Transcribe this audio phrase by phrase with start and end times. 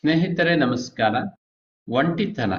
[0.00, 1.14] ಸ್ನೇಹಿತರೆ, ನಮಸ್ಕಾರ.
[1.88, 2.52] ಒಂಟಿತನ.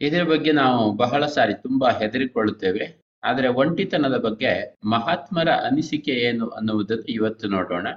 [0.00, 3.00] ಇದರ ಬಗ್ಗೆ ನಾವು ಬಹಳ ಸಾರಿ ತುಂಬಾ ಹೆದರಿಕೊಳ್ಳುತ್ತೇವೆ.
[3.22, 7.88] ಆದರೆ ಒಂಟಿತನದ ಬಗ್ಗೆ ಮಹಾತ್ಮರ ಅನಿಸಿಕೆ ಏನು ಅನ್ನುವುದನ್ನು ಇವತ್ತು ನೋಡೋಣ.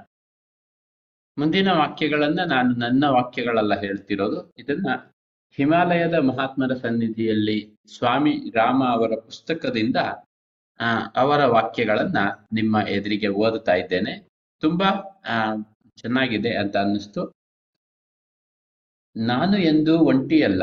[1.38, 4.52] ಮುಂದಿನ ವಾಕ್ಯಗಳನ್ನ ನಾನು ನನ್ನ ವಾಕ್ಯಗಳೆಲ್ಲ ಹೇಳ್ತಿರೋದು.
[4.58, 4.88] ಇದನ್ನ
[5.56, 9.96] ಹಿಮಾಲಯದ ಮಹಾತ್ಮರ ಸನ್ನಿಧಿಯಲ್ಲಿ ಸ್ವಾಮಿ ರಾಮ ಅವರ ಪುಸ್ತಕದಿಂದ
[11.16, 12.18] ಅವರ ವಾಕ್ಯಗಳನ್ನ
[12.52, 14.28] ನಿಮ್ಮ ಎದುರಿಗೆ ಓದುತ್ತಾ ಇದ್ದೇನೆ.
[14.60, 15.20] ತುಂಬಾ
[15.96, 17.33] ಚೆನ್ನಾಗಿದೆ ಅಂತ ಅನ್ನಿಸ್ತು.
[19.16, 20.62] ನಾನು ಎಂದು ಒಂಟಿಯಲ್ಲ.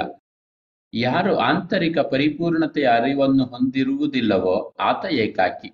[0.93, 5.69] ಯಾರು ಆಂತರಿಕ ಪರಿಪೂರ್ಣತೆಯ ಅರಿವನ್ನು ಹೊಂದಿರುವುದಿಲ್ಲವೋ ಆತ ಏಕಾಕಿ.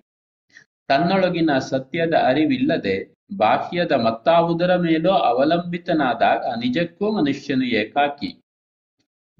[0.88, 8.42] ತನ್ನೊಳಗಿನ ಸತ್ಯದ ಅರಿವಿಲ್ಲದೆ ಬಾಹ್ಯದ ಮತ್ತಾವುದರ ಮೇಲೋ ಅವಲಂಬಿತನಾದಾಗ ನಿಜಕ್ಕೂ ಮನುಷ್ಯನು ಏಕಾಕಿ.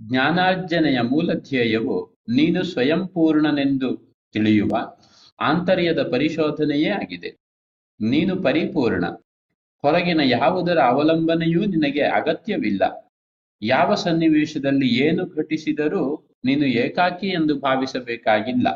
[0.00, 4.98] ಜ್ಞಾನಾರ್ಜನೆಯ ಮೂಲ ಧ್ಯೇಯವು ನೀನು ಸ್ವಯಂ ಪೂರ್ಣನೆಂದು ತಿಳಿಯುವ
[5.40, 7.36] ಆಂತರ್ಯದ ಪರಿಶೋಧನೆಯೇ ಆಗಿದೆ.
[8.00, 9.04] ನೀನು ಪರಿಪೂರ್ಣ.
[9.82, 13.07] ಹೊರಗಿನ ಯಾವುದರ ಅವಲಂಬನೆಯೂ ನಿನಗೆ ಅಗತ್ಯವಿಲ್ಲ.
[13.62, 18.68] ಯಾವ ಸನ್ನಿವೇಶದಲ್ಲಿ ಏನು ಘಟಿಸಿದರೂ ನೀನು ಏಕಾಕಿ ಎಂದು ಭಾವಿಸಬೇಕಾಗಿಲ್ಲ.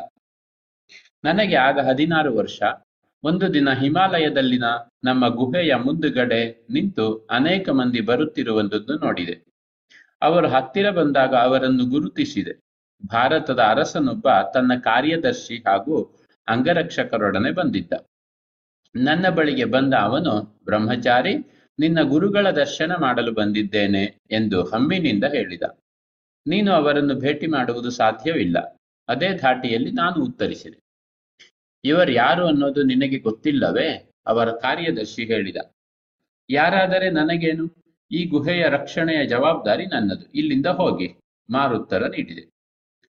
[1.23, 2.61] ನನಗೆ ಆಗ ಹದಿನಾರು ವರ್ಷ.
[3.23, 4.63] ಒಂದು ದಿನ ಹಿಮಾಲಯದಲ್ಲಿನ
[5.03, 9.35] ನಮ್ಮ ಗುಹೆಯ ಮುಂದುಗಡೆ ನಿಂತು ಅನೇಕ ಮಂದಿ ಬರುತ್ತಿರುವಂತದ್ದು ನೋಡಿದೆ.
[10.21, 12.53] ಅವರು ಹತ್ತಿರ ಬಂದಾಗ ಅವರನ್ನು ಗುರುತಿಸಿದೆ.
[13.07, 15.95] ಭಾರತದ ಅರಸನೊಬ್ಬ ತನ್ನ ಕಾರ್ಯದರ್ಶಿ ಹಾಗೂ
[16.47, 17.93] ಅಂಗರಕ್ಷಕರೊಡನೆ ಬಂದಿದ್ದ.
[18.95, 20.33] ನನ್ನ ಬಳಿಗೆ ಬಂದ ಅವನು
[20.65, 21.33] ಬ್ರಹ್ಮಚಾರಿ
[21.79, 25.63] ನಿನ್ನ ಗುರುಗಳ ದರ್ಶನ ಮಾಡಲು ಬಂದಿದ್ದೇನೆ ಎಂದು ಹಮ್ಮಿನಿಂದ ಹೇಳಿದ.
[26.47, 28.79] ನೀನು ಅವರನ್ನು ಭೇಟಿ ಮಾಡುವುದು ಸಾಧ್ಯವಿಲ್ಲ.
[29.07, 30.79] ಅದೇ ಧಾಟಿಯಲ್ಲಿ ನಾನು ಉತ್ತರಿಸಿದೆ.
[31.83, 34.11] ಇವರು ಯಾರು ಅನ್ನೋದು ನಿನಗೆ ಗೊತ್ತಿಲ್ಲವೇ?
[34.25, 35.55] ಅವರ ಕಾರ್ಯದರ್ಶಿ ಹೇಳಿದ.
[36.49, 37.65] ಯಾರಾದರೆ ನನಗೇನು?
[38.11, 40.31] ಈ ಗುಹೆಯ ರಕ್ಷಣೆಯ ಜವಾಬ್ದಾರಿ ನನ್ನದು.
[40.35, 41.15] ಇಲ್ಲಿಂದ ಹೋಗಿ.
[41.49, 42.49] ಮಾರುತ್ತರ ನೀಡಿದೆ.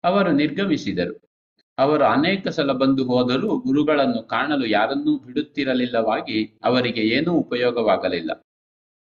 [0.04, 1.30] ಅವರು ನಿರ್ಗಮಿಸಿದರು.
[1.78, 8.42] ಅವರು ಅನೇಕ ಸಲ ಬಂದು ಹೋದರೂ ಗುರುಗಳನ್ನು ಕಾಣಲು ಯಾರನ್ನೂ ಬಿಡುತ್ತಿರಲಿಲ್ಲವಾಗಿ ಅವರಿಗೆ ಏನೂ ಉಪಯೋಗವಾಗಲಿಲ್ಲ.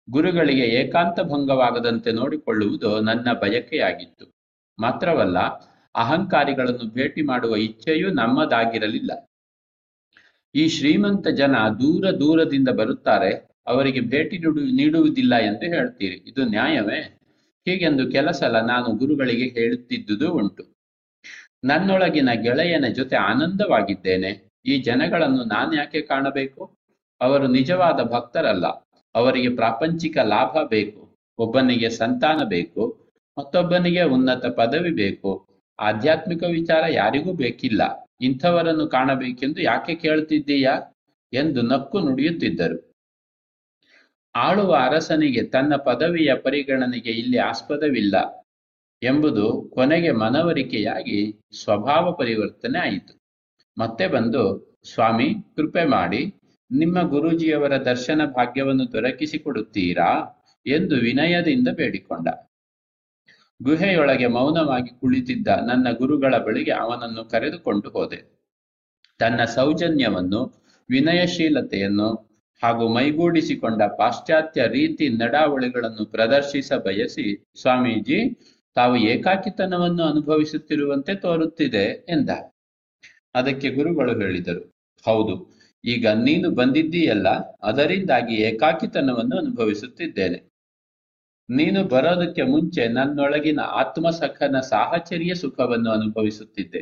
[0.10, 4.36] ಗುರುಗಳಿಗೆ ಏಕಾಂತ ಭಂಗವಾಗದಂತೆ ನೋಡಿಕೊಳ್ಳುವುದು ನನ್ನ ಬಯಕೆಯಾಗಿತ್ತು.
[4.80, 5.40] ಮಾತ್ರವಲ್ಲ,
[5.96, 9.12] ಅಹಂಕಾರಿಗಳನ್ನು ಭೇಟಿ ಮಾಡುವ ಇಚ್ಛೆಯೂ ನಮ್ಮದಾಗಿರಲಿಲ್ಲ.
[10.56, 16.16] ಈ ಶ್ರೀಮಂತ ಜನ ದೂರ ದೂರದಿಂದ ಬರುತ್ತಾರೆ, ಅವರಿಗೆ ಭೇಟಿ ನೀಡು, ನೀಡುವುದಿಲ್ಲ ಎಂದು ಹೇಳ್ತೀರಿ.
[16.28, 17.00] ಇದು ನ್ಯಾಯವೇ?
[17.68, 20.76] ಹೀಗೆಂದು ಕೆಲ ಸಲ ನಾನು ಗುರುಗಳಿಗೆ ಹೇಳುತ್ತಿದ್ದುದು ಉಂಟು.
[21.64, 24.52] ನನ್ನೊಳಗಿನ ಗೆಳೆಯನ ಜೊತೆ ಆನಂದವಾಗಿದ್ದೇನೆ.
[24.66, 26.78] ಈ ಜನಗಳನ್ನು ನಾನ್ಯಾಕೆ ಕಾಣಬೇಕು?
[27.22, 28.89] ಅವರು ನಿಜವಾದ ಭಕ್ತರಲ್ಲ.
[29.16, 35.48] ಅವರಿಗೆ ಪ್ರಾಪಂಚಿಕ ಲಾಭ ಬೇಕು, ಒಬ್ಬನಿಗೆ ಸಂತಾನ ಬೇಕು, ಮತ್ತೊಬ್ಬನಿಗೆ ಉನ್ನತ ಪದವಿ ಬೇಕು.
[35.80, 38.10] ಆಧ್ಯಾತ್ಮಿಕ ವಿಚಾರ ಯಾರಿಗೂ ಬೇಕಿಲ್ಲ.
[38.22, 40.74] ಇಂಥವರನ್ನು ಕಾಣಬೇಕೆಂದು ಯಾಕೆ ಕೇಳುತ್ತಿದ್ದೀಯಾ
[41.34, 42.94] ಎಂದು ನಕ್ಕು ನುಡಿಯುತ್ತಿದ್ದರು.
[44.36, 48.16] ಆಳುವ ಅರಸನಿಗೆ ತನ್ನ ಪದವಿಯ ಪರಿಗಣನೆಗೆ ಇಲ್ಲಿ ಆಸ್ಪದವಿಲ್ಲ
[49.04, 53.14] ಎಂಬುದು ಕೊನೆಗೆ ಮನವರಿಕೆಯಾಗಿ ಸ್ವಭಾವ ಪರಿವರ್ತನೆ ಆಯಿತು.
[53.78, 54.44] ಮತ್ತೆ ಬಂದು,
[54.94, 56.36] ಸ್ವಾಮಿ, ಕೃಪೆ ಮಾಡಿ
[56.72, 62.28] ನಿಮ್ಮ ಗುರೂಜಿಯವರ ದರ್ಶನ ಭಾಗ್ಯವನ್ನು ದೊರಕಿಸಿಕೊಡುತ್ತೀರಾ ಎಂದು ವಿನಯದಿಂದ ಬೇಡಿಕೊಂಡ.
[63.64, 68.40] ಗುಹೆಯೊಳಗೆ ಮೌನವಾಗಿ ಕುಳಿತಿದ್ದ ನನ್ನ ಗುರುಗಳ ಬಳಿಗೆ ಅವನನ್ನು ಕರೆದುಕೊಂಡು ಹೋದೆ.
[69.18, 70.42] ತನ್ನ ಸೌಜನ್ಯವನ್ನು,
[70.90, 72.30] ವಿನಯಶೀಲತೆಯನ್ನು
[72.64, 78.20] ಹಾಗೂ ಮೈಗೂಡಿಸಿಕೊಂಡ ಪಾಶ್ಚಾತ್ಯ ರೀತಿ ನಡಾವಳಿಗಳನ್ನು ಪ್ರದರ್ಶಿಸ ಬಯಸಿ, ಸ್ವಾಮೀಜಿ,
[78.76, 82.30] ತಾವು ಏಕಾಕಿತನವನ್ನು ಅನುಭವಿಸುತ್ತಿರುವಂತೆ ತೋರುತ್ತಿದೆ ಎಂದ.
[83.36, 84.64] ಅದಕ್ಕೆ ಗುರುಗಳು ಹೇಳಿದರು,
[85.06, 87.28] ಹೌದು ಈಗ ನೀನು ಬಂದಿದ್ದೀಯಲ್ಲ,
[87.64, 90.40] ಅದರಿಂದಾಗಿ ಏಕಾಕಿತನವನ್ನು ಅನುಭವಿಸುತ್ತಿದ್ದೇನೆ.
[91.50, 96.82] ನೀನು ಬರೋದಕ್ಕೆ ಮುಂಚೆ ನನ್ನೊಳಗಿನ ಆತ್ಮಸಖನ ಸಾಹಚರ್ಯ ಸುಖವನ್ನು ಅನುಭವಿಸುತ್ತಿದ್ದೆ.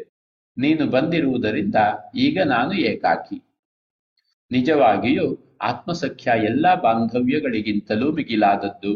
[0.57, 1.75] ನೀನು ಬಂದಿರುವುದರಿಂದ
[2.15, 3.37] ಈಗ ನಾನು ಏಕಾಕಿ.
[4.51, 8.93] ನಿಜವಾಗಿಯೂ ಆತ್ಮಸಖ್ಯ ಎಲ್ಲ ಬಾಂಧವ್ಯಗಳಿಗಿಂತಲೂ ಮಿಗಿಲಾದದ್ದು.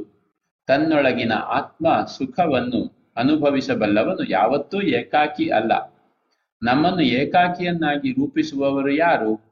[0.68, 2.82] ತನ್ನೊಳಗಿನ ಆತ್ಮ ಸುಖವನ್ನು
[3.18, 5.72] ಅನುಭವಿಸಬಲ್ಲವನು ಯಾವತ್ತೂ ಏಕಾಕಿ ಅಲ್ಲ.
[6.62, 9.51] ನಮ್ಮನ್ನು ಏಕಾಕಿಯನ್ನಾಗಿ ರೂಪಿಸುವವರು ಯಾರು?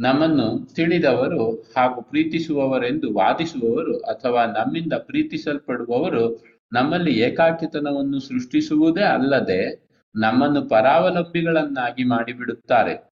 [0.00, 13.12] ನಮ್ಮನ್ನು ತಿಳಿದವರು ಹಾಗೂ ಪ್ರೀತಿಸುವವರೆಂದು ವಾದಿಸುವವರು ಅಥವಾ ನಮ್ಮಿಂದ ಪ್ರೀತಿಸಲ್ಪಡುವವರು ನಮ್ಮಲ್ಲಿ ಏಕಾಕಿತನವನ್ನು ಸೃಷ್ಟಿಸುವುದೇ ಅಲ್ಲದೆ ನಮ್ಮನ್ನು ಪರಾವಲಂಬಿಗಳನ್ನಾಗಿ ಮಾಡಿಬಿಡುತ್ತಾರೆ.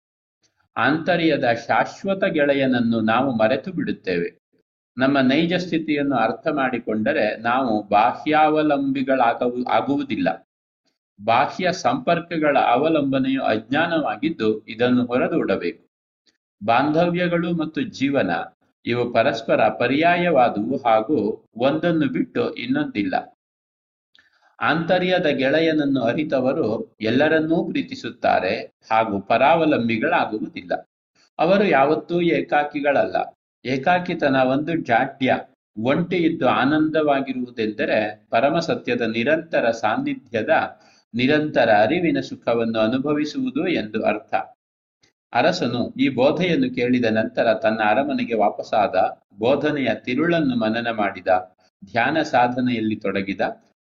[0.76, 4.38] ಆಂತರ್ಯದ ಶಾಶ್ವತ ಗೆಳೆಯನನ್ನು ನಾವು ಮರೆತು ಬಿಡುತ್ತೇವೆ.
[4.97, 10.48] ನಮ್ಮ ನೈಜ ಸ್ಥಿತಿಯನ್ನು ಅರ್ಥ ಮಾಡಿಕೊಂಡರೆ ನಾವು ಬಾಹ್ಯಾವಲಂಬಿಗಳಾಗವು, ಆಗುವುದಿಲ್ಲ.
[11.24, 15.85] ಬಾಹ್ಯ ಸಂಪರ್ಕಗಳ ಅವಲಂಬನೆಯು ಅಜ್ಞಾನವಾಗಿದ್ದು ಇದನ್ನು ಹೊರದೂಡಬೇಕು.
[16.64, 18.30] ಬಾಂಧವ್ಯಗಳು ಮತ್ತು ಜೀವನ,
[18.86, 23.14] ಇವು ಪರಸ್ಪರ ಪರ್ಯಾಯವಾದುವು ಹಾಗೂ ಒಂದನ್ನು ಬಿಟ್ಟು ಇನ್ನೊಂದಿಲ್ಲ.
[24.60, 28.54] ಆಂತರ್ಯದ ಗೆಳೆಯನನ್ನು ಅರಿತವರು ಎಲ್ಲರನ್ನೂ ಪ್ರೀತಿಸುತ್ತಾರೆ
[28.91, 30.72] ಹಾಗೂ ಪರಾವಲಂಬಿಗಳಾಗುವುದಿಲ್ಲ.
[31.38, 33.16] ಅವರು ಯಾವತ್ತೂ ಏಕಾಕಿಗಳಲ್ಲ.
[33.64, 35.34] ಏಕಾಕಿತನ ಒಂದು ಜಾಡ್ಯ,
[35.76, 40.50] ಒಂಟಿ ಇದ್ದು ಆನಂದವಾಗಿರುವುದೆಂದರೆ ಪರಮ ಸತ್ಯದ ನಿರಂತರ ಸಾನ್ನಿಧ್ಯದ,
[41.14, 44.34] ನಿರಂತರ ಅರಿವಿನ ಸುಖವನ್ನು ಅನುಭವಿಸುವುದು ಎಂದು ಅರ್ಥ.
[45.38, 48.94] ಅರಸನು ಈ ಬೋಧೆಯನ್ನು ಕೇಳಿದ ನಂತರ ತನ್ನ ಅರಮನೆಗೆ ವಾಪಸಾದ
[49.38, 51.30] ಬೋಧನೆಯ ತಿರುಳನ್ನು ಮನನ ಮಾಡಿದ,
[51.83, 53.41] ಧ್ಯಾನ ಸಾಧನೆಯಲ್ಲಿ ತೊಡಗಿದ,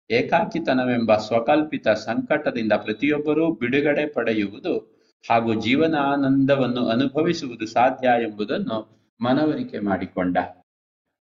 [0.09, 4.73] ಏಕಾಕಿತನವೆಂಬ ಸ್ವಕಲ್ಪಿತ ಸಂಕಟದಿಂದ ಪ್ರತಿಯೊಬ್ಬರೂ ಬಿಡುಗಡೆ ಪಡೆಯುವುದು
[5.23, 8.77] ಹಾಗೂ ಜೀವನಾನಂದವನ್ನು ಅನುಭವಿಸುವುದು ಸಾಧ್ಯ ಎಂಬುದನ್ನು
[9.19, 10.37] ಮನವರಿಕೆ ಮಾಡಿಕೊಂಡ.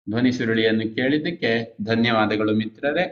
[0.07, 1.51] ಧ್ವನಿ ಸುರುಳಿಯನ್ನು ಕೇಳಿದ್ದಕ್ಕೆ
[1.83, 3.05] ಧನ್ಯವಾದಗಳು ಮಿತ್ರರೇ.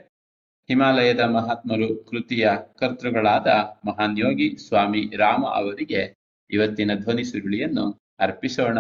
[0.70, 2.46] ಹಿಮಾಲಯದ ಮಹಾತ್ಮರು ಕೃತಿಯ
[2.80, 3.48] ಕರ್ತೃಗಳಾದ
[3.88, 6.02] ಮಹಾನ್ ಯೋಗಿ ಸ್ವಾಮಿ ರಾಮ ಅವರಿಗೆ
[6.54, 7.86] ಇವತ್ತಿನ ಧ್ವನಿ ಸುರುಳಿಯನ್ನು
[8.20, 8.78] ಅರ್ಪಿಸೋಣ.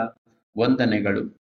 [0.58, 1.43] ವಂದನೆಗಳು.